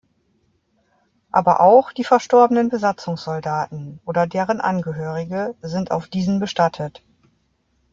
[1.31, 7.03] Aber auch die verstorbenen Besatzungssoldaten oder deren Angehörige sind auf diesen bestattet.